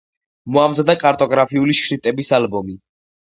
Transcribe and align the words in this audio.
მოამზადა 0.55 0.95
კარტოგრაფიული 1.03 1.77
შრიფტების 1.81 2.33
ალბომი. 2.39 2.77